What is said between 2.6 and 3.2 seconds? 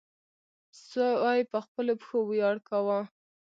کاوه.